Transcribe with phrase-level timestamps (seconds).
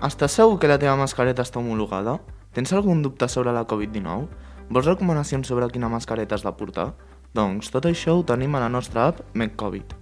[0.00, 2.18] Estàs segur que la teva mascareta està homologada?
[2.56, 4.28] Tens algun dubte sobre la Covid-19?
[4.70, 6.92] Vols recomanacions sobre quina mascareta has de portar?
[7.34, 9.92] Doncs tot això ho tenim a la nostra app MedCovid.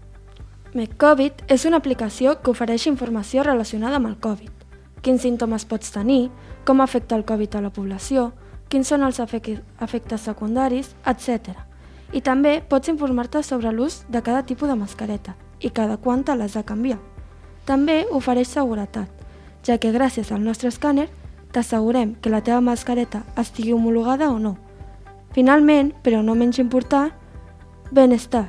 [0.75, 4.53] MedCovid és una aplicació que ofereix informació relacionada amb el Covid.
[5.03, 6.29] Quins símptomes pots tenir,
[6.65, 8.31] com afecta el Covid a la població,
[8.69, 11.57] quins són els efec- efectes secundaris, etc.
[12.13, 16.37] I també pots informar-te sobre l'ús de cada tipus de mascareta i cada quant te
[16.37, 16.99] l'has de canviar.
[17.65, 19.09] També ofereix seguretat,
[19.67, 21.09] ja que gràcies al nostre escàner
[21.53, 24.57] t'assegurem que la teva mascareta estigui homologada o no.
[25.33, 27.13] Finalment, però no menys important,
[27.93, 28.49] benestar,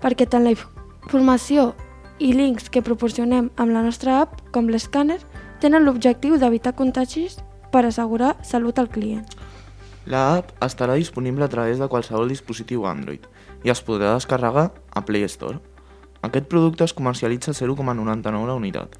[0.00, 1.74] perquè tant la informació
[2.18, 5.18] i links que proporcionem amb la nostra app com l'escàner
[5.60, 7.38] tenen l'objectiu d'evitar contagis
[7.72, 9.26] per assegurar salut al client.
[10.06, 13.24] La app estarà disponible a través de qualsevol dispositiu Android
[13.64, 15.58] i es podrà descarregar a Play Store.
[16.22, 18.94] Aquest producte es comercialitza a 0,99 la unitat.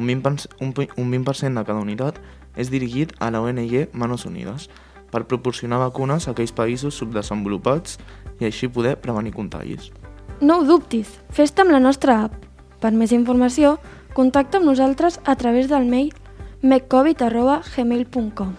[0.00, 2.16] Un 20%, un un 20 de cada unitat
[2.56, 4.70] és dirigit a la ONG Manos Unides
[5.12, 7.98] per proporcionar vacunes a aquells països subdesenvolupats
[8.40, 9.90] i així poder prevenir contagis.
[10.40, 12.32] No ho dubtis, fes-te amb la nostra app.
[12.80, 13.76] Per més informació,
[14.16, 16.14] contacta amb nosaltres a través del mail
[16.62, 18.56] meccovid.gmail.com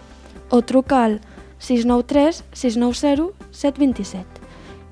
[0.50, 1.20] o truca al
[1.58, 4.26] 693 690 727.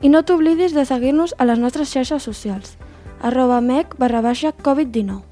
[0.02, 2.78] I no t'oblidis de seguir-nos a les nostres xarxes socials,
[3.22, 5.29] arroba mec barra baixa Covid-19.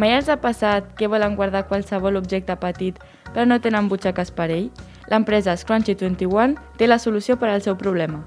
[0.00, 2.96] Mai els ha passat que volen guardar qualsevol objecte petit
[3.34, 4.70] però no tenen butxaques per ell?
[5.12, 8.22] L'empresa Scrunchy21 té la solució per al seu problema.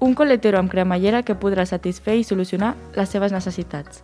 [0.00, 4.00] Un coletero amb cremallera que podrà satisfer i solucionar les seves necessitats.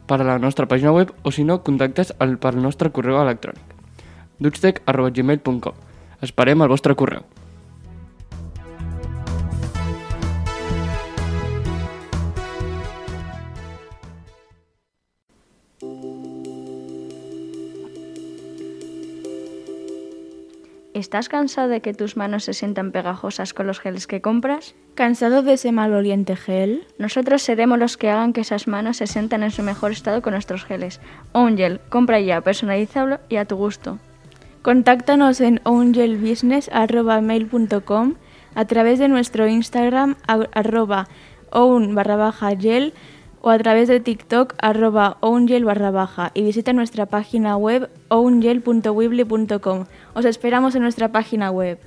[0.05, 3.73] Per a la nostra pàgina web o si no, contactes al, pel nostre correu electrònic,
[4.39, 5.81] dutstec arroba gmail.com.
[6.21, 7.25] Esperem el vostre correu.
[20.95, 24.75] ¿Estás cansado de que tus manos se sientan pegajosas con los geles que compras?
[24.93, 26.87] ¿Cansado de ese maloliente gel?
[26.97, 30.31] Nosotros seremos los que hagan que esas manos se sientan en su mejor estado con
[30.31, 31.01] nuestros geles.
[31.33, 33.99] Un gel, compra ya, personalizable y a tu gusto.
[34.61, 38.13] Contáctanos en owngelbusiness.mail.com
[38.55, 41.09] a través de nuestro Instagram arroba
[41.49, 42.93] own barra baja gel
[43.45, 49.85] o a través de TikTok arroba owngel barra baja y visita nuestra página web owngel.weebly.com.
[50.15, 51.77] Os esperamos en nuestra página web.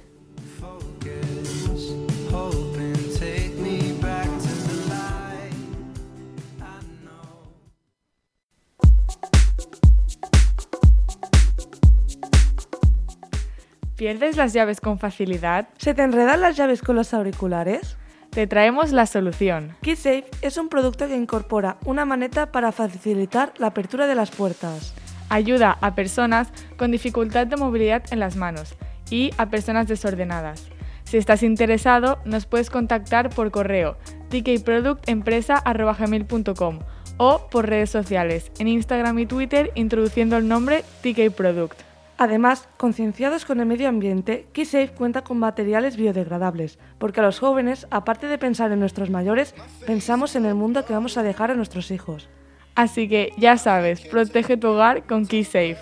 [13.96, 15.66] ¿Pierdes las llaves con facilidad?
[15.76, 17.97] ¿Se te enredan las llaves con los auriculares?
[18.30, 19.74] Te traemos la solución.
[19.82, 24.92] KeySafe es un producto que incorpora una maneta para facilitar la apertura de las puertas.
[25.28, 28.74] Ayuda a personas con dificultad de movilidad en las manos
[29.10, 30.68] y a personas desordenadas.
[31.04, 33.96] Si estás interesado, nos puedes contactar por correo
[34.28, 36.78] tkproductempresa.gmail.com
[37.16, 41.87] o por redes sociales, en Instagram y Twitter introduciendo el nombre tkproduct.
[42.20, 47.86] Además, concienciados con el medio ambiente, KeySafe cuenta con materiales biodegradables, porque a los jóvenes,
[47.92, 49.54] aparte de pensar en nuestros mayores,
[49.86, 52.28] pensamos en el mundo que vamos a dejar a nuestros hijos.
[52.74, 55.78] Así que ya sabes, protege tu hogar con KeySafe.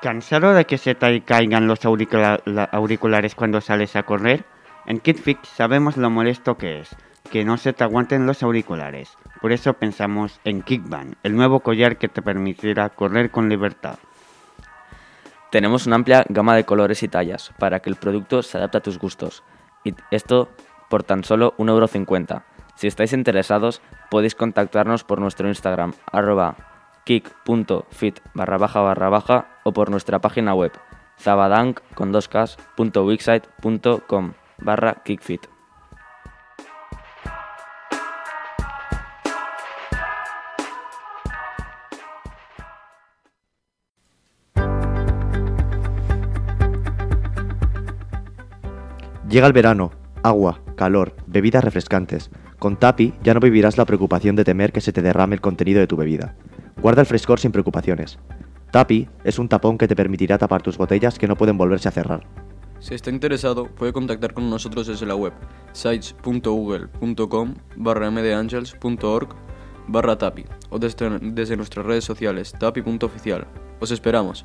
[0.00, 4.44] ¿Cansado de que se te caigan los auricula- la- auriculares cuando sales a correr?
[4.86, 6.94] En KidFix sabemos lo molesto que es,
[7.30, 9.16] que no se te aguanten los auriculares.
[9.40, 13.98] Por eso pensamos en Kickband, el nuevo collar que te permitirá correr con libertad.
[15.50, 18.82] Tenemos una amplia gama de colores y tallas para que el producto se adapte a
[18.82, 19.42] tus gustos.
[19.84, 20.48] Y esto
[20.90, 22.42] por tan solo 1,50€.
[22.76, 23.80] Si estáis interesados,
[24.10, 26.54] podéis contactarnos por nuestro Instagram, arroba
[27.04, 30.72] kick.fit barra baja barra baja o por nuestra página web,
[31.20, 35.46] zabadank con dos Ks, punto wixsite punto com barra kickfit.
[49.28, 49.90] Llega el verano,
[50.22, 52.30] agua, calor, bebidas refrescantes.
[52.58, 55.80] Con Tapi ya no vivirás la preocupación de temer que se te derrame el contenido
[55.80, 56.34] de tu bebida.
[56.80, 58.18] Guarda el frescor sin preocupaciones.
[58.70, 61.92] Tapi es un tapón que te permitirá tapar tus botellas que no pueden volverse a
[61.92, 62.26] cerrar.
[62.80, 65.32] Si está interesado, puede contactar con nosotros desde la web
[65.72, 69.28] sites.google.com barra mdangels.org
[69.88, 73.46] barra tapi o desde, desde nuestras redes sociales tapi.oficial.
[73.80, 74.44] Os esperamos.